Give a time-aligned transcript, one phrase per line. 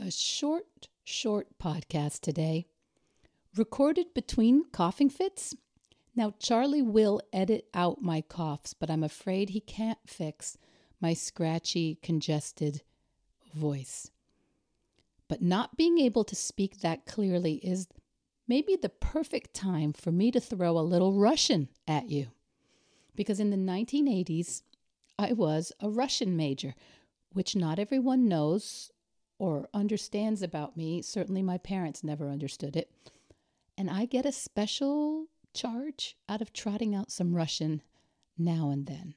[0.00, 2.66] a short, short podcast today,
[3.54, 5.54] recorded between coughing fits.
[6.16, 10.56] Now, Charlie will edit out my coughs, but I'm afraid he can't fix
[11.00, 12.82] my scratchy, congested
[13.54, 14.10] voice.
[15.28, 17.86] But not being able to speak that clearly is
[18.48, 22.28] maybe the perfect time for me to throw a little Russian at you.
[23.14, 24.62] Because in the 1980s,
[25.18, 26.74] I was a Russian major,
[27.32, 28.90] which not everyone knows
[29.40, 31.00] or understands about me.
[31.00, 32.92] Certainly, my parents never understood it.
[33.76, 37.82] And I get a special charge out of trotting out some Russian
[38.36, 39.14] now and then.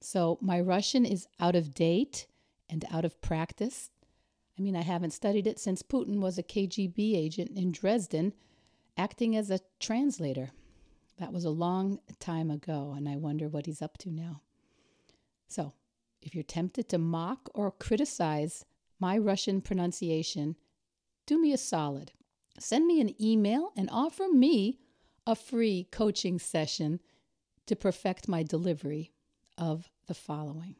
[0.00, 2.26] So, my Russian is out of date
[2.68, 3.90] and out of practice.
[4.58, 8.32] I mean, I haven't studied it since Putin was a KGB agent in Dresden
[8.98, 10.50] acting as a translator.
[11.18, 14.42] That was a long time ago, and I wonder what he's up to now.
[15.46, 15.74] So,
[16.20, 18.64] if you're tempted to mock or criticize
[19.01, 20.55] my Russian pronunciation,
[21.25, 22.11] do me a solid.
[22.59, 24.79] Send me an email and offer me
[25.25, 26.99] a free coaching session
[27.67, 29.11] to perfect my delivery
[29.57, 30.75] of the following.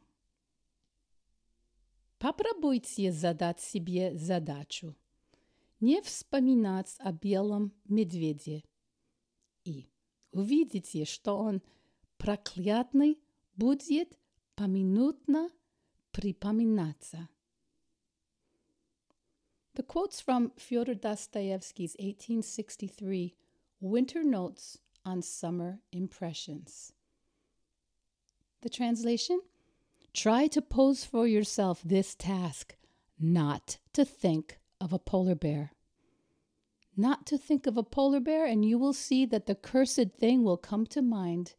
[2.20, 4.96] Попробуйте задать себе задачу.
[5.80, 8.64] Не вспоминать о белом медведе.
[9.64, 9.88] И
[10.32, 11.62] увидите, что он
[12.18, 13.20] проклятный
[13.56, 14.18] будет
[14.56, 15.52] поминутно
[16.12, 17.30] припоминаться.
[19.75, 23.35] The quotes from Fyodor Dostoevsky's 1863
[23.81, 26.93] Winter Notes on Summer Impressions.
[28.61, 29.41] The translation
[30.13, 32.77] Try to pose for yourself this task
[33.19, 35.73] not to think of a polar bear.
[36.95, 40.45] Not to think of a polar bear, and you will see that the cursed thing
[40.45, 41.55] will come to mind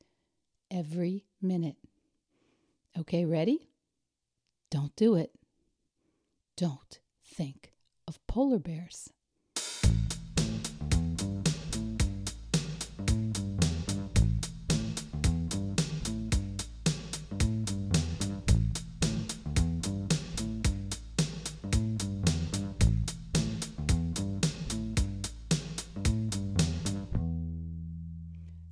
[0.70, 1.78] every minute.
[2.96, 3.70] Okay, ready?
[4.70, 5.32] Don't do it.
[6.56, 7.73] Don't think
[8.08, 9.10] of polar bears.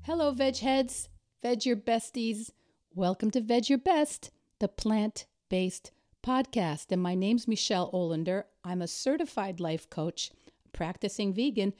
[0.03, 1.09] Hello, veg heads,
[1.41, 2.51] veg your besties.
[2.93, 6.87] Welcome to Veg Your Best, the plant based podcast.
[6.91, 8.43] And my name's Michelle Olander.
[8.63, 10.31] I'm a certified life coach,
[10.73, 11.73] practicing vegan,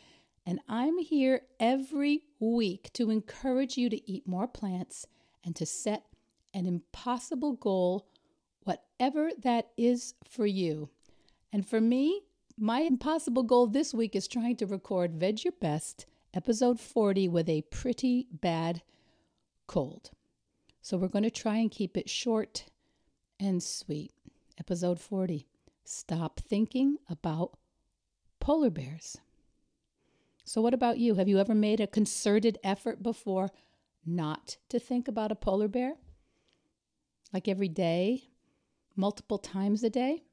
[0.46, 5.06] and I'm here every week to encourage you to eat more plants
[5.44, 6.06] and to set
[6.54, 8.08] an impossible goal,
[8.64, 10.90] whatever that is for you.
[11.54, 12.22] And for me,
[12.58, 17.50] my impossible goal this week is trying to record Veg Your Best, episode 40, with
[17.50, 18.82] a pretty bad
[19.68, 20.12] cold.
[20.82, 22.66] So we're going to try and keep it short
[23.40, 24.12] and sweet.
[24.62, 25.48] Episode 40
[25.84, 27.58] Stop Thinking About
[28.40, 29.18] Polar Bears.
[30.44, 31.16] So, what about you?
[31.16, 33.50] Have you ever made a concerted effort before
[34.06, 35.96] not to think about a polar bear?
[37.34, 38.26] Like every day,
[38.96, 40.26] multiple times a day?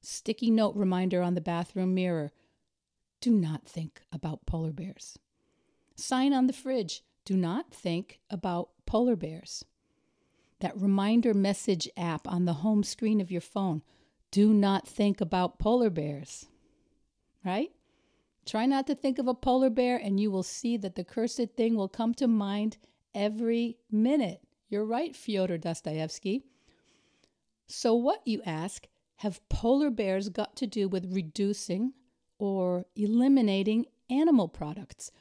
[0.00, 2.32] Sticky note reminder on the bathroom mirror
[3.20, 5.18] do not think about polar bears.
[5.96, 9.66] Sign on the fridge do not think about polar bears
[10.60, 13.82] that reminder message app on the home screen of your phone.
[14.30, 16.46] Do not think about polar bears,
[17.44, 17.70] right?
[18.46, 21.56] Try not to think of a polar bear, and you will see that the cursed
[21.56, 22.78] thing will come to mind
[23.14, 24.40] every minute.
[24.68, 26.44] You're right, Fyodor Dostoevsky.
[27.66, 31.92] So, what, you ask, have polar bears got to do with reducing
[32.38, 35.12] or eliminating animal products?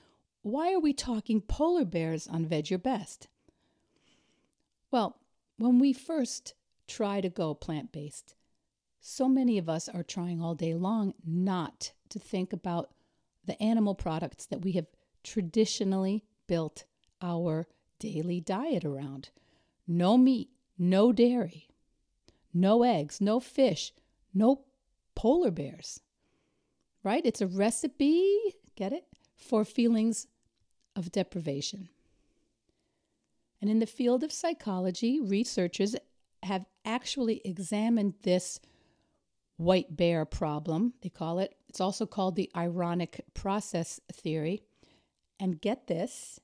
[0.42, 3.28] Why are we talking polar bears on Veg Your Best?
[4.90, 5.19] Well,
[5.60, 6.54] when we first
[6.88, 8.36] try to go plant based,
[9.02, 12.92] so many of us are trying all day long not to think about
[13.46, 14.88] the animal products that we have
[15.24, 16.86] traditionally built
[17.22, 17.68] our
[18.00, 19.30] daily diet around.
[19.88, 21.68] No meat, no dairy,
[22.54, 23.92] no eggs, no fish,
[24.34, 24.66] no
[25.16, 26.00] polar bears.
[27.04, 27.26] Right?
[27.26, 29.06] It's a recipe, get it?
[29.36, 30.28] For feelings
[30.96, 31.90] of deprivation.
[33.62, 35.96] And in the field of psychology, researchers
[36.44, 38.60] have actually examined this
[39.58, 41.56] white bear problem, they call it.
[41.68, 44.64] It's also called the ironic process theory.
[45.40, 46.40] And get this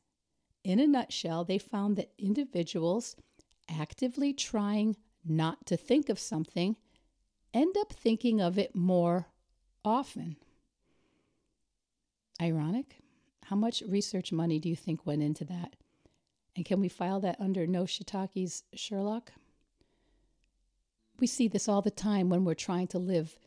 [0.63, 3.15] in a nutshell, they found that individuals
[3.69, 6.75] actively trying not to think of something
[7.53, 9.27] end up thinking of it more
[9.83, 10.35] often.
[12.41, 12.97] Ironic?
[13.45, 15.75] How much research money do you think went into that?
[16.55, 19.33] And can we file that under No Shiitake's Sherlock?
[21.19, 23.37] We see this all the time when we're trying to live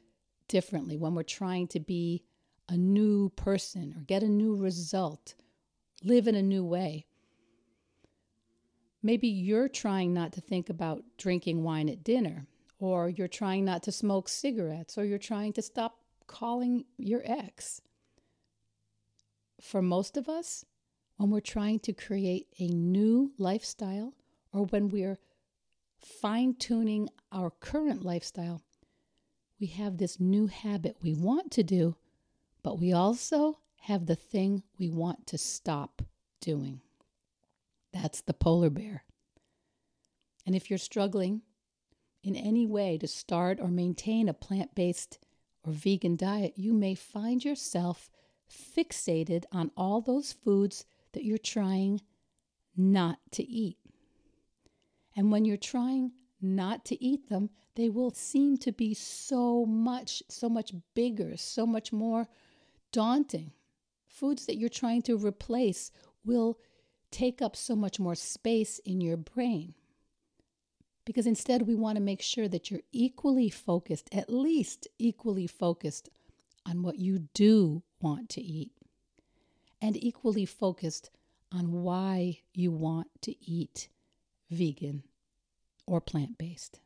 [0.47, 2.25] differently, when we're trying to be
[2.69, 5.35] a new person or get a new result,
[6.03, 7.07] live in a new way.
[9.03, 12.47] Maybe you're trying not to think about drinking wine at dinner,
[12.79, 17.81] or you're trying not to smoke cigarettes, or you're trying to stop calling your ex.
[19.61, 20.65] For most of us,
[21.19, 24.15] when we're trying to create a new lifestyle,
[24.53, 25.19] or when we're
[25.99, 28.63] fine tuning our current lifestyle,
[29.61, 31.97] we have this new habit we want to do,
[32.63, 36.03] but we also have the thing we want to stop
[36.41, 36.81] doing.
[37.93, 39.03] That's the polar bear.
[40.47, 41.43] And if you're struggling
[42.23, 45.19] in any way to start or maintain a plant based
[45.65, 48.09] or vegan diet, you may find yourself
[48.49, 50.85] fixated on all those foods
[51.19, 52.01] that you're trying
[52.77, 53.77] not to eat.
[55.17, 60.23] And when you're trying not to eat them, they will seem to be so much,
[60.29, 62.29] so much bigger, so much more
[62.93, 63.51] daunting.
[64.07, 65.91] Foods that you're trying to replace
[66.25, 66.61] will
[67.11, 69.75] take up so much more space in your brain.
[71.05, 76.11] Because instead, we want to make sure that you're equally focused, at least equally focused
[76.65, 78.71] on what you do want to eat,
[79.81, 81.11] and equally focused
[81.53, 83.89] on why you want to eat
[84.51, 85.03] vegan
[85.87, 86.81] or plant based.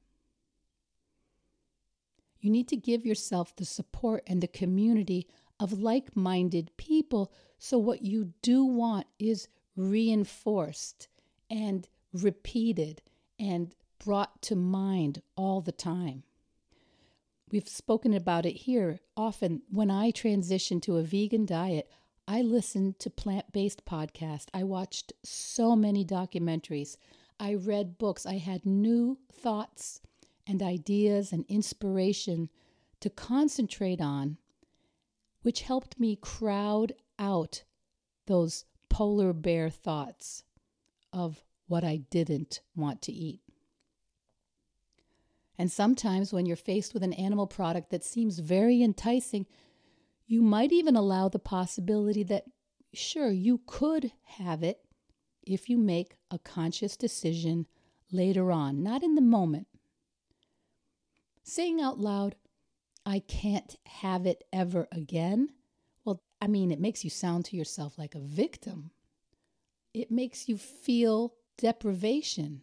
[2.41, 5.29] You need to give yourself the support and the community
[5.61, 9.47] of like minded people so what you do want is
[9.77, 11.07] reinforced
[11.49, 13.01] and repeated
[13.39, 13.75] and
[14.05, 16.25] brought to mind all the time.
[17.51, 19.63] We've spoken about it here often.
[19.71, 21.89] When I transitioned to a vegan diet,
[22.27, 24.47] I listened to plant based podcasts.
[24.55, 26.97] I watched so many documentaries.
[27.41, 28.25] I read books.
[28.27, 30.01] I had new thoughts
[30.47, 32.49] and ideas and inspiration
[33.01, 34.39] to concentrate on,
[35.43, 37.65] which helped me crowd out
[38.27, 40.45] those polar bear thoughts
[41.13, 43.41] of what I didn't want to eat.
[45.59, 49.47] And sometimes, when you're faced with an animal product that seems very enticing,
[50.27, 52.45] you might even allow the possibility that,
[52.95, 54.81] sure, you could have it
[55.43, 57.67] if you make a conscious decision
[58.11, 59.67] later on, not in the moment.
[61.43, 62.37] Saying out loud,
[63.05, 65.51] I can't have it ever again,
[66.05, 68.93] well, I mean, it makes you sound to yourself like a victim.
[69.93, 72.63] It makes you feel deprivation.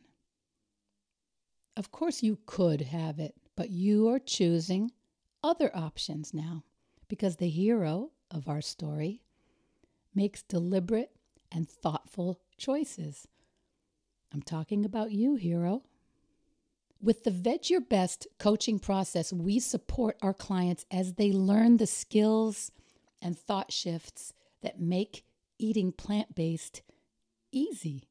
[1.75, 4.91] Of course, you could have it, but you are choosing
[5.43, 6.63] other options now
[7.09, 9.21] because the hero of our story
[10.15, 11.11] makes deliberate
[11.51, 13.27] and thoughtful choices.
[14.31, 15.83] I'm talking about you, hero.
[17.01, 21.87] With the Veg Your Best coaching process, we support our clients as they learn the
[21.87, 22.71] skills
[23.21, 25.23] and thought shifts that make
[25.57, 26.81] eating plant based
[27.51, 28.09] easy.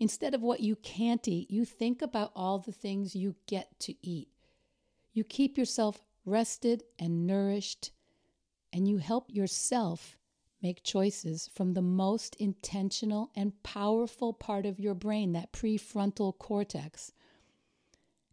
[0.00, 3.94] Instead of what you can't eat, you think about all the things you get to
[4.02, 4.28] eat.
[5.12, 7.92] You keep yourself rested and nourished,
[8.72, 10.16] and you help yourself
[10.62, 17.12] make choices from the most intentional and powerful part of your brain, that prefrontal cortex.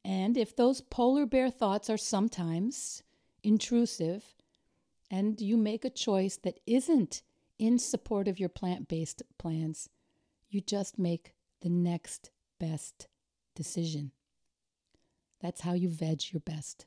[0.06, 3.04] And if those polar bear thoughts are sometimes
[3.44, 4.36] intrusive,
[5.12, 7.24] and you make a choice that isn't
[7.58, 9.90] in support of your plant based plans,
[10.50, 13.08] you just make the next best
[13.56, 14.12] decision.
[15.42, 16.86] That's how you veg your best.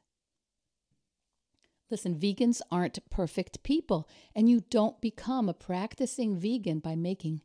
[1.93, 7.43] Listen, vegans aren't perfect people, and you don't become a practicing vegan by making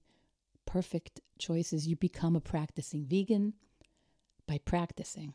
[0.65, 1.85] perfect choices.
[1.85, 3.55] You become a practicing vegan
[4.47, 5.33] by practicing.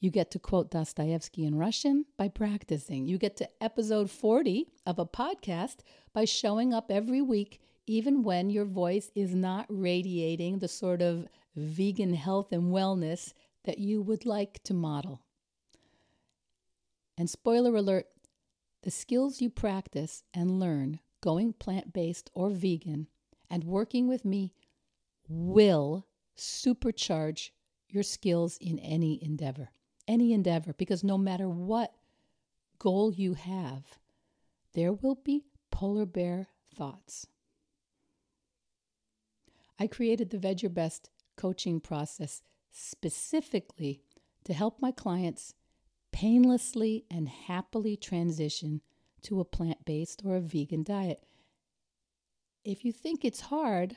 [0.00, 3.06] You get to quote Dostoevsky in Russian by practicing.
[3.06, 5.76] You get to episode 40 of a podcast
[6.12, 11.26] by showing up every week, even when your voice is not radiating the sort of
[11.56, 13.32] vegan health and wellness
[13.64, 15.22] that you would like to model.
[17.16, 18.06] And spoiler alert
[18.82, 23.08] the skills you practice and learn going plant based or vegan
[23.50, 24.52] and working with me
[25.28, 26.06] will
[26.36, 27.50] supercharge
[27.88, 29.70] your skills in any endeavor
[30.08, 31.94] any endeavor because no matter what
[32.78, 33.98] goal you have,
[34.74, 37.26] there will be polar bear thoughts.
[39.78, 44.02] I created the Veg Your Best coaching process specifically
[44.44, 45.54] to help my clients
[46.16, 48.80] painlessly and happily transition
[49.20, 51.22] to a plant based or a vegan diet.
[52.64, 53.96] If you think it's hard,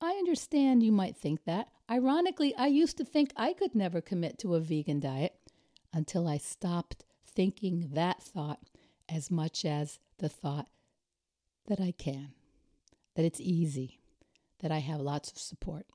[0.00, 1.68] I understand you might think that.
[1.88, 5.34] Ironically, I used to think I could never commit to a vegan diet
[5.92, 8.58] until I stopped thinking that thought
[9.08, 10.66] as much as the thought
[11.68, 12.32] that I can,
[13.14, 14.00] that it's easy,
[14.58, 15.86] that I have lots of support.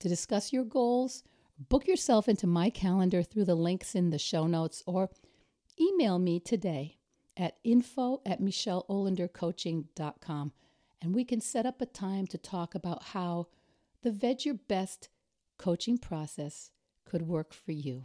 [0.00, 1.22] To discuss your goals,
[1.58, 5.08] Book yourself into my calendar through the links in the show notes or
[5.80, 6.98] email me today
[7.36, 10.52] at info at michelleolandercoaching.com
[11.00, 13.46] and we can set up a time to talk about how
[14.02, 15.08] the Veg Your Best
[15.58, 16.70] coaching process
[17.04, 18.04] could work for you.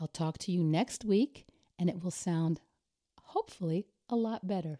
[0.00, 1.46] I'll talk to you next week
[1.78, 2.62] and it will sound,
[3.20, 4.78] hopefully, a lot better.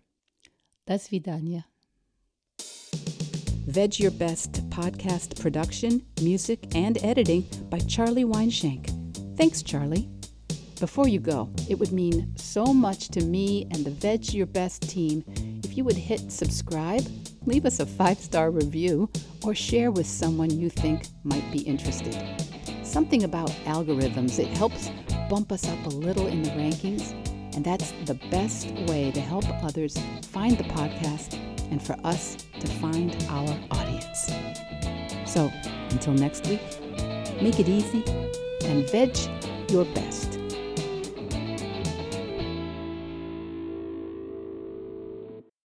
[0.87, 1.65] Das Vidania.
[3.69, 9.37] Veg Your Best podcast production, music, and editing by Charlie Weinshank.
[9.37, 10.09] Thanks, Charlie.
[10.81, 14.89] Before you go, it would mean so much to me and the Veg Your Best
[14.89, 15.25] team
[15.65, 17.05] if you would hit subscribe,
[17.45, 19.11] leave us a five star review,
[19.45, 22.17] or share with someone you think might be interested.
[22.83, 24.91] Something about algorithms, it helps
[25.29, 27.13] bump us up a little in the rankings,
[27.55, 31.35] and that's the best way to help others find the podcast
[31.71, 34.33] and for us to find our audience.
[35.27, 35.53] So,
[35.91, 36.61] until next week,
[37.41, 38.05] make it easy
[38.65, 39.17] and veg
[39.71, 40.48] your best.